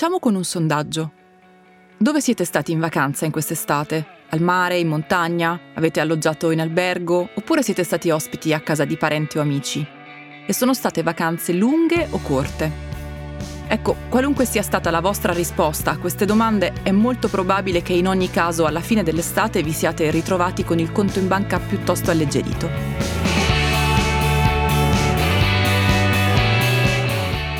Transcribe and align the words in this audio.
Cominciamo 0.00 0.30
con 0.30 0.34
un 0.34 0.44
sondaggio. 0.44 1.12
Dove 1.98 2.22
siete 2.22 2.46
stati 2.46 2.72
in 2.72 2.78
vacanza 2.78 3.26
in 3.26 3.30
quest'estate? 3.30 4.06
Al 4.30 4.40
mare, 4.40 4.78
in 4.78 4.88
montagna? 4.88 5.60
Avete 5.74 6.00
alloggiato 6.00 6.50
in 6.52 6.60
albergo? 6.62 7.28
Oppure 7.34 7.62
siete 7.62 7.84
stati 7.84 8.08
ospiti 8.08 8.54
a 8.54 8.60
casa 8.60 8.86
di 8.86 8.96
parenti 8.96 9.36
o 9.36 9.42
amici? 9.42 9.86
E 10.46 10.52
sono 10.54 10.72
state 10.72 11.02
vacanze 11.02 11.52
lunghe 11.52 12.06
o 12.12 12.18
corte? 12.22 12.72
Ecco, 13.68 13.94
qualunque 14.08 14.46
sia 14.46 14.62
stata 14.62 14.90
la 14.90 15.00
vostra 15.00 15.34
risposta 15.34 15.90
a 15.90 15.98
queste 15.98 16.24
domande, 16.24 16.72
è 16.82 16.92
molto 16.92 17.28
probabile 17.28 17.82
che 17.82 17.92
in 17.92 18.08
ogni 18.08 18.30
caso 18.30 18.64
alla 18.64 18.80
fine 18.80 19.02
dell'estate 19.02 19.62
vi 19.62 19.72
siate 19.72 20.10
ritrovati 20.10 20.64
con 20.64 20.78
il 20.78 20.92
conto 20.92 21.18
in 21.18 21.28
banca 21.28 21.58
piuttosto 21.58 22.10
alleggerito. 22.10 22.70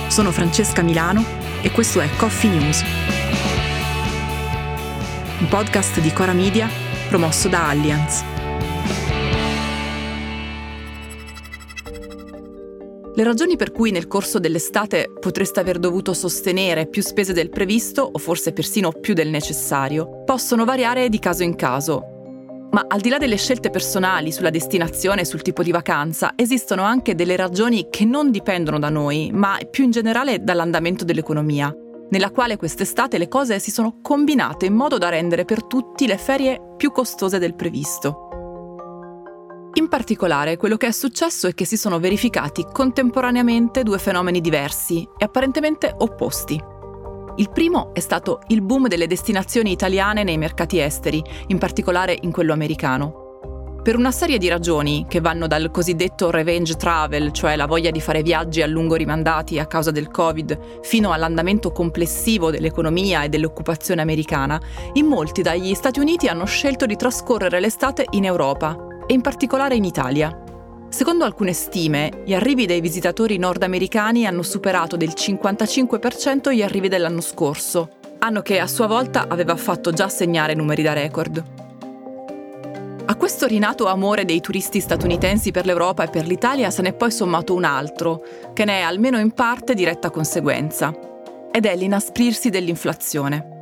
Sono 0.09 0.33
Francesca 0.33 0.81
Milano 0.81 1.40
e 1.63 1.71
questo 1.71 2.01
è 2.01 2.09
Coffee 2.17 2.51
News, 2.51 2.83
un 5.41 5.49
podcast 5.49 6.01
di 6.01 6.13
Cora 6.13 6.33
Media 6.33 6.69
promosso 7.09 7.49
da 7.49 7.69
Allianz. 7.69 8.25
Le 13.15 13.25
ragioni 13.25 13.57
per 13.57 13.73
cui 13.73 13.91
nel 13.91 14.07
corso 14.07 14.39
dell'estate 14.39 15.13
potreste 15.21 15.61
aver 15.61 15.79
dovuto 15.79 16.15
sostenere 16.15 16.87
più 16.87 17.03
spese 17.03 17.35
del 17.35 17.51
previsto 17.51 18.09
o 18.11 18.19
forse 18.19 18.53
persino 18.53 18.93
più 18.93 19.13
del 19.13 19.29
necessario 19.29 20.23
possono 20.25 20.65
variare 20.65 21.11
di 21.11 21.19
caso 21.19 21.43
in 21.43 21.57
caso, 21.57 22.10
ma 22.71 22.85
al 22.87 23.01
di 23.01 23.09
là 23.09 23.19
delle 23.19 23.37
scelte 23.37 23.71
personali 23.71 24.33
sulla 24.33 24.51
destinazione 24.51 25.23
e 25.23 25.25
sul 25.25 25.43
tipo 25.43 25.63
di 25.63 25.71
vacanza, 25.71 26.33
esistono 26.37 26.83
anche 26.83 27.15
delle 27.15 27.37
ragioni 27.37 27.89
che 27.91 28.05
non 28.05 28.31
dipendono 28.31 28.79
da 28.79 28.89
noi, 28.89 29.31
ma 29.33 29.59
più 29.69 29.85
in 29.85 29.91
generale 29.91 30.43
dall'andamento 30.43 31.05
dell'economia, 31.05 31.75
nella 32.11 32.31
quale 32.31 32.57
quest'estate 32.57 33.19
le 33.19 33.29
cose 33.29 33.59
si 33.59 33.71
sono 33.71 33.99
combinate 34.01 34.67
in 34.67 34.75
modo 34.75 34.99
da 34.99 35.09
rendere 35.09 35.45
per 35.45 35.65
tutti 35.65 36.07
le 36.07 36.19
ferie 36.19 36.61
più 36.77 36.93
costose 36.93 37.39
del 37.39 37.55
previsto. 37.55 38.27
In 39.75 39.89
particolare, 39.89 40.57
quello 40.57 40.77
che 40.77 40.89
è 40.89 40.93
successo 40.93 41.47
è 41.47 41.55
che 41.55 41.65
si 41.65 41.77
sono 41.77 42.01
verificati 42.01 42.67
contemporaneamente 42.73 43.85
due 43.85 43.99
fenomeni 43.99 44.41
diversi 44.41 45.09
e 45.17 45.25
apparentemente 45.25 45.95
opposti. 45.97 46.70
Il 47.41 47.49
primo 47.49 47.95
è 47.95 48.01
stato 48.01 48.43
il 48.49 48.61
boom 48.61 48.87
delle 48.87 49.07
destinazioni 49.07 49.73
italiane 49.73 50.25
nei 50.25 50.37
mercati 50.37 50.79
esteri, 50.79 51.25
in 51.47 51.57
particolare 51.57 52.15
in 52.21 52.33
quello 52.33 52.53
americano. 52.53 53.79
Per 53.83 53.97
una 53.97 54.11
serie 54.11 54.37
di 54.37 54.47
ragioni, 54.47 55.07
che 55.09 55.23
vanno 55.23 55.47
dal 55.47 55.71
cosiddetto 55.71 56.31
revenge 56.31 56.77
travel, 56.77 57.33
cioè 57.33 57.57
la 57.57 57.65
voglia 57.65 57.91
di 57.91 58.01
fare 58.03 58.21
viaggi 58.21 58.61
a 58.61 58.67
lungo 58.67 58.95
rimandati 58.95 59.59
a 59.59 59.65
causa 59.65 59.91
del 59.91 60.11
Covid, 60.11 60.83
fino 60.83 61.13
all'andamento 61.13 61.73
complessivo 61.73 62.51
dell'economia 62.51 63.23
e 63.23 63.31
dell'occupazione 63.31 64.03
americana, 64.03 64.61
in 64.93 65.07
molti 65.07 65.41
dagli 65.41 65.73
Stati 65.73 65.99
Uniti 65.99 66.27
hanno 66.27 66.45
scelto 66.45 66.85
di 66.85 66.97
trascorrere 66.97 67.59
l'estate 67.59 68.05
in 68.11 68.27
Europa, 68.27 68.77
e 69.07 69.15
in 69.15 69.23
particolare 69.23 69.77
in 69.77 69.85
Italia. 69.85 70.43
Secondo 70.91 71.25
alcune 71.25 71.53
stime, 71.53 72.11
gli 72.25 72.35
arrivi 72.35 72.67
dei 72.67 72.81
visitatori 72.81 73.39
nordamericani 73.39 74.27
hanno 74.27 74.43
superato 74.43 74.97
del 74.97 75.13
55% 75.15 76.53
gli 76.53 76.63
arrivi 76.63 76.89
dell'anno 76.89 77.21
scorso, 77.21 77.91
anno 78.19 78.43
che 78.43 78.59
a 78.59 78.67
sua 78.67 78.89
volta 78.89 79.27
aveva 79.29 79.55
fatto 79.55 79.93
già 79.93 80.09
segnare 80.09 80.55
numeri 80.55 80.83
da 80.83 80.93
record. 80.93 81.43
A 83.07 83.15
questo 83.15 83.47
rinato 83.47 83.87
amore 83.87 84.25
dei 84.25 84.41
turisti 84.41 84.81
statunitensi 84.81 85.53
per 85.53 85.65
l'Europa 85.65 86.03
e 86.03 86.09
per 86.09 86.27
l'Italia 86.27 86.71
se 86.71 86.83
n'è 86.83 86.93
poi 86.93 87.13
sommato 87.13 87.55
un 87.55 87.65
altro, 87.65 88.25
che 88.53 88.65
ne 88.65 88.81
è 88.81 88.83
almeno 88.83 89.19
in 89.21 89.31
parte 89.31 89.75
diretta 89.75 90.11
conseguenza, 90.11 90.93
ed 91.53 91.67
è 91.67 91.77
l'inasprirsi 91.77 92.51
dell'inflazione. 92.51 93.60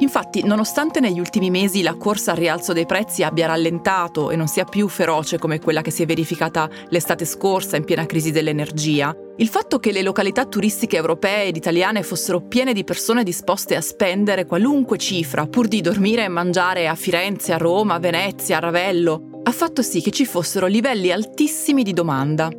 Infatti, 0.00 0.44
nonostante 0.44 1.00
negli 1.00 1.18
ultimi 1.18 1.50
mesi 1.50 1.82
la 1.82 1.96
corsa 1.96 2.30
al 2.30 2.36
rialzo 2.36 2.72
dei 2.72 2.86
prezzi 2.86 3.24
abbia 3.24 3.46
rallentato 3.46 4.30
e 4.30 4.36
non 4.36 4.46
sia 4.46 4.64
più 4.64 4.86
feroce 4.88 5.38
come 5.38 5.58
quella 5.58 5.82
che 5.82 5.90
si 5.90 6.04
è 6.04 6.06
verificata 6.06 6.70
l'estate 6.90 7.24
scorsa 7.24 7.76
in 7.76 7.84
piena 7.84 8.06
crisi 8.06 8.30
dell'energia, 8.30 9.12
il 9.38 9.48
fatto 9.48 9.80
che 9.80 9.90
le 9.90 10.02
località 10.02 10.46
turistiche 10.46 10.96
europee 10.96 11.46
ed 11.46 11.56
italiane 11.56 12.04
fossero 12.04 12.40
piene 12.40 12.72
di 12.72 12.84
persone 12.84 13.24
disposte 13.24 13.74
a 13.74 13.80
spendere 13.80 14.46
qualunque 14.46 14.98
cifra 14.98 15.46
pur 15.46 15.66
di 15.66 15.80
dormire 15.80 16.24
e 16.24 16.28
mangiare 16.28 16.86
a 16.86 16.94
Firenze, 16.94 17.52
a 17.52 17.56
Roma, 17.56 17.94
a 17.94 17.98
Venezia, 17.98 18.58
a 18.58 18.60
Ravello, 18.60 19.40
ha 19.42 19.52
fatto 19.52 19.82
sì 19.82 20.00
che 20.00 20.12
ci 20.12 20.26
fossero 20.26 20.66
livelli 20.66 21.10
altissimi 21.10 21.82
di 21.82 21.92
domanda. 21.92 22.50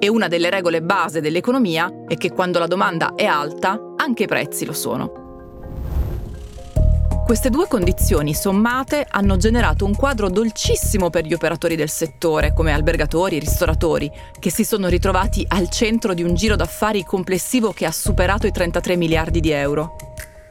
E 0.00 0.08
una 0.08 0.26
delle 0.26 0.50
regole 0.50 0.82
base 0.82 1.20
dell'economia 1.20 1.88
è 2.08 2.16
che 2.16 2.32
quando 2.32 2.58
la 2.58 2.66
domanda 2.66 3.14
è 3.14 3.24
alta, 3.24 3.78
anche 3.96 4.24
i 4.24 4.26
prezzi 4.26 4.64
lo 4.64 4.72
sono. 4.72 5.21
Queste 7.32 7.48
due 7.48 7.66
condizioni 7.66 8.34
sommate 8.34 9.06
hanno 9.08 9.38
generato 9.38 9.86
un 9.86 9.96
quadro 9.96 10.28
dolcissimo 10.28 11.08
per 11.08 11.24
gli 11.24 11.32
operatori 11.32 11.76
del 11.76 11.88
settore, 11.88 12.52
come 12.52 12.72
albergatori 12.72 13.36
e 13.36 13.38
ristoratori, 13.38 14.12
che 14.38 14.50
si 14.50 14.64
sono 14.64 14.88
ritrovati 14.88 15.42
al 15.48 15.70
centro 15.70 16.12
di 16.12 16.22
un 16.22 16.34
giro 16.34 16.56
d'affari 16.56 17.04
complessivo 17.04 17.72
che 17.72 17.86
ha 17.86 17.90
superato 17.90 18.46
i 18.46 18.52
33 18.52 18.96
miliardi 18.96 19.40
di 19.40 19.50
euro. 19.50 19.96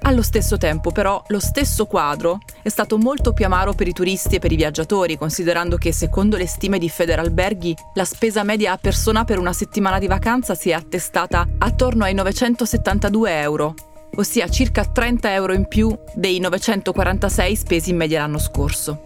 Allo 0.02 0.24
stesso 0.24 0.58
tempo, 0.58 0.90
però, 0.90 1.24
lo 1.28 1.40
stesso 1.40 1.86
quadro 1.86 2.40
è 2.64 2.70
stato 2.70 2.98
molto 2.98 3.32
più 3.32 3.46
amaro 3.46 3.74
per 3.74 3.88
i 3.88 3.94
turisti 3.94 4.38
e 4.38 4.40
per 4.40 4.52
i 4.52 4.56
viaggiatori, 4.56 5.18
considerando 5.18 5.78
che, 5.78 5.94
secondo 5.94 6.36
le 6.36 6.48
stime 6.48 6.80
di 6.80 6.90
Federalberghi, 6.90 7.76
la 7.94 8.06
spesa 8.06 8.42
media 8.42 8.72
a 8.72 8.78
persona 8.78 9.24
per 9.24 9.38
una 9.38 9.54
settimana 9.54 10.00
di 10.00 10.08
vacanza 10.08 10.56
si 10.56 10.72
è 10.72 10.74
attestata 10.74 11.48
attorno 11.60 12.06
ai 12.06 12.16
972 12.16 13.40
euro, 13.40 13.76
ossia 14.22 14.48
circa 14.50 14.86
30 14.86 15.34
euro 15.34 15.54
in 15.54 15.68
più 15.68 15.96
dei 16.14 16.40
946 16.40 17.56
spesi 17.56 17.90
in 17.90 17.98
media 17.98 18.20
l'anno 18.20 18.38
scorso. 18.38 19.02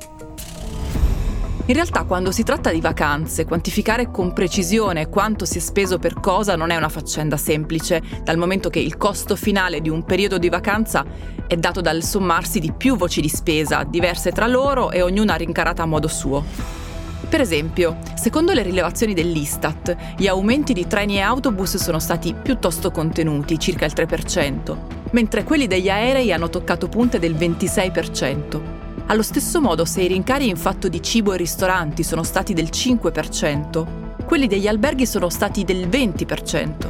In 1.67 1.73
realtà 1.73 2.03
quando 2.03 2.31
si 2.31 2.43
tratta 2.43 2.69
di 2.69 2.79
vacanze, 2.79 3.45
quantificare 3.45 4.11
con 4.11 4.33
precisione 4.33 5.09
quanto 5.09 5.45
si 5.45 5.57
è 5.57 5.61
speso 5.61 5.97
per 5.97 6.19
cosa 6.19 6.55
non 6.55 6.69
è 6.69 6.75
una 6.75 6.89
faccenda 6.89 7.37
semplice, 7.37 8.03
dal 8.23 8.37
momento 8.37 8.69
che 8.69 8.79
il 8.79 8.97
costo 8.97 9.35
finale 9.35 9.81
di 9.81 9.89
un 9.89 10.03
periodo 10.03 10.37
di 10.37 10.49
vacanza 10.49 11.03
è 11.47 11.55
dato 11.55 11.81
dal 11.81 12.03
sommarsi 12.03 12.59
di 12.59 12.71
più 12.71 12.95
voci 12.97 13.19
di 13.19 13.29
spesa, 13.29 13.83
diverse 13.83 14.31
tra 14.31 14.45
loro 14.45 14.91
e 14.91 15.01
ognuna 15.01 15.35
rincarata 15.35 15.81
a 15.81 15.87
modo 15.87 16.07
suo. 16.07 16.43
Per 17.27 17.41
esempio, 17.41 17.97
secondo 18.13 18.53
le 18.53 18.61
rilevazioni 18.61 19.15
dell'Istat, 19.15 19.95
gli 20.17 20.27
aumenti 20.27 20.73
di 20.73 20.85
treni 20.85 21.15
e 21.15 21.21
autobus 21.21 21.77
sono 21.77 21.99
stati 21.99 22.35
piuttosto 22.35 22.91
contenuti, 22.91 23.57
circa 23.57 23.85
il 23.85 23.93
3%, 23.95 25.04
mentre 25.15 25.45
quelli 25.45 25.65
degli 25.65 25.87
aerei 25.87 26.33
hanno 26.33 26.49
toccato 26.49 26.89
punte 26.89 27.19
del 27.19 27.35
26%. 27.35 28.61
Allo 29.05 29.21
stesso 29.21 29.61
modo, 29.61 29.85
se 29.85 30.01
i 30.01 30.07
rincari 30.07 30.49
in 30.49 30.57
fatto 30.57 30.89
di 30.89 31.01
cibo 31.01 31.31
e 31.31 31.37
ristoranti 31.37 32.03
sono 32.03 32.23
stati 32.23 32.53
del 32.53 32.65
5%, 32.69 33.85
quelli 34.25 34.47
degli 34.47 34.67
alberghi 34.67 35.05
sono 35.05 35.29
stati 35.29 35.63
del 35.63 35.87
20%. 35.87 36.89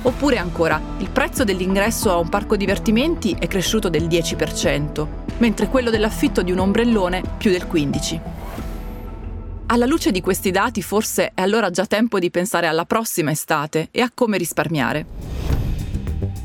Oppure 0.00 0.38
ancora, 0.38 0.80
il 1.00 1.10
prezzo 1.10 1.44
dell'ingresso 1.44 2.10
a 2.10 2.16
un 2.16 2.30
parco 2.30 2.56
divertimenti 2.56 3.36
è 3.38 3.46
cresciuto 3.46 3.90
del 3.90 4.04
10%, 4.04 5.06
mentre 5.38 5.68
quello 5.68 5.90
dell'affitto 5.90 6.40
di 6.40 6.52
un 6.52 6.60
ombrellone 6.60 7.20
più 7.36 7.50
del 7.50 7.66
15%. 7.70 8.20
Alla 9.66 9.84
luce 9.84 10.12
di 10.12 10.22
questi 10.22 10.50
dati 10.50 10.80
forse 10.80 11.32
è 11.34 11.42
allora 11.42 11.68
già 11.68 11.84
tempo 11.84 12.18
di 12.18 12.30
pensare 12.30 12.68
alla 12.68 12.86
prossima 12.86 13.32
estate 13.32 13.88
e 13.90 14.00
a 14.00 14.10
come 14.14 14.38
risparmiare. 14.38 15.25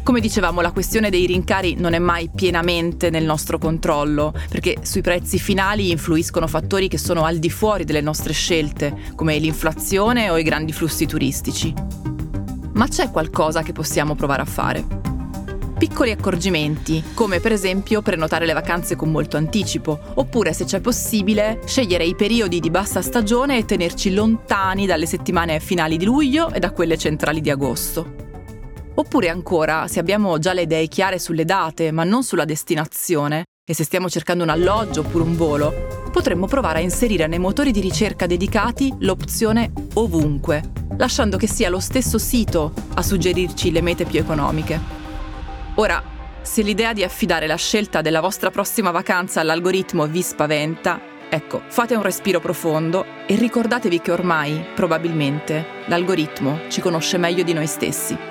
Come 0.04 0.20
dicevamo, 0.20 0.62
la 0.62 0.72
questione 0.72 1.10
dei 1.10 1.26
rincari 1.26 1.76
non 1.76 1.94
è 1.94 2.00
mai 2.00 2.30
pienamente 2.34 3.10
nel 3.10 3.24
nostro 3.24 3.58
controllo, 3.58 4.34
perché 4.50 4.78
sui 4.82 5.02
prezzi 5.02 5.40
finali 5.40 5.92
influiscono 5.92 6.48
fattori 6.48 6.88
che 6.88 6.98
sono 6.98 7.24
al 7.24 7.38
di 7.38 7.50
fuori 7.50 7.84
delle 7.84 8.02
nostre 8.02 8.34
scelte, 8.34 8.96
come 9.16 9.38
l'inflazione 9.38 10.30
o 10.30 10.38
i 10.38 10.44
grandi 10.44 10.74
flussi 10.74 11.06
turistici. 11.06 11.74
Ma 12.74 12.88
c'è 12.88 13.12
qualcosa 13.12 13.62
che 13.64 13.74
possiamo 13.74 14.16
provare 14.16 14.42
a 14.42 14.46
fare 14.46 15.00
piccoli 15.82 16.12
accorgimenti, 16.12 17.04
come 17.16 17.40
per 17.40 17.52
esempio 17.52 18.04
prenotare 18.04 18.46
le 18.46 18.54
vacanze 18.54 18.96
con 18.96 19.10
molto 19.10 19.38
anticipo, 19.38 20.00
oppure 20.14 20.54
se 20.54 20.66
c'è 20.66 20.80
possibile 20.80 21.60
scegliere 21.66 22.06
i 22.06 22.14
periodi 22.14 22.60
di 22.60 22.70
bassa 22.70 23.02
stagione 23.02 23.58
e 23.58 23.66
tenerci 23.66 24.14
lontani 24.14 24.86
dalle 24.86 25.08
settimane 25.08 25.60
finali 25.60 25.98
di 25.98 26.06
luglio 26.06 26.52
e 26.52 26.60
da 26.60 26.70
quelle 26.70 27.00
centrali 27.00 27.42
di 27.42 27.50
agosto. 27.50 28.21
Oppure 29.02 29.30
ancora, 29.30 29.88
se 29.88 30.00
abbiamo 30.00 30.38
già 30.38 30.54
le 30.54 30.62
idee 30.62 30.88
chiare 30.88 31.18
sulle 31.18 31.44
date 31.44 31.90
ma 31.90 32.04
non 32.04 32.24
sulla 32.24 32.46
destinazione, 32.46 33.46
e 33.68 33.74
se 33.74 33.84
stiamo 33.84 34.08
cercando 34.08 34.44
un 34.44 34.50
alloggio 34.50 35.00
oppure 35.00 35.24
un 35.24 35.36
volo, 35.36 36.04
potremmo 36.12 36.46
provare 36.46 36.78
a 36.78 36.82
inserire 36.84 37.26
nei 37.26 37.40
motori 37.40 37.72
di 37.72 37.80
ricerca 37.80 38.28
dedicati 38.28 38.94
l'opzione 39.00 39.72
ovunque, 39.96 40.62
lasciando 40.98 41.38
che 41.38 41.48
sia 41.48 41.70
lo 41.70 41.80
stesso 41.80 42.20
sito 42.20 42.74
a 42.94 43.02
suggerirci 43.02 43.72
le 43.72 43.82
mete 43.82 44.06
più 44.06 44.20
economiche. 44.20 44.80
Ora, 45.76 46.04
se 46.44 46.62
l'idea 46.62 46.94
di 46.94 47.04
affidare 47.04 47.48
la 47.48 47.56
scelta 47.56 48.02
della 48.02 48.22
vostra 48.22 48.52
prossima 48.52 48.92
vacanza 48.92 49.42
all'algoritmo 49.42 50.06
vi 50.06 50.22
spaventa, 50.22 51.02
ecco, 51.28 51.64
fate 51.70 51.96
un 51.96 52.04
respiro 52.04 52.40
profondo 52.40 53.04
e 53.26 53.34
ricordatevi 53.36 54.00
che 54.00 54.12
ormai, 54.12 54.64
probabilmente, 54.76 55.66
l'algoritmo 55.88 56.60
ci 56.68 56.82
conosce 56.82 57.18
meglio 57.18 57.42
di 57.42 57.54
noi 57.54 57.66
stessi. 57.66 58.31